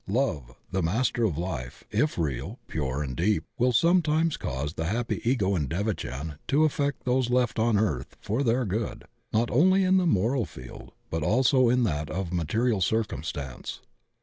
Love, 0.07 0.55
the 0.71 0.81
master 0.81 1.23
of 1.23 1.37
life, 1.37 1.83
if 1.91 2.17
real, 2.17 2.57
pure, 2.65 3.03
and 3.03 3.15
deep, 3.15 3.43
will 3.59 3.71
some 3.71 4.01
times 4.01 4.35
cause 4.35 4.73
the 4.73 4.85
happy 4.87 5.21
Ego 5.23 5.55
in 5.55 5.67
devachan 5.67 6.39
to 6.47 6.63
affect 6.63 7.05
those 7.05 7.29
left 7.29 7.59
on 7.59 7.77
earth 7.77 8.17
for 8.19 8.41
their 8.41 8.65
good, 8.65 9.05
not 9.31 9.51
only 9.51 9.83
in 9.83 9.97
the 9.97 10.07
moral 10.07 10.45
field 10.47 10.91
but 11.11 11.21
also 11.21 11.69
in 11.69 11.83
that 11.83 12.09
of 12.09 12.33
material 12.33 12.81
circumstance. 12.81 13.79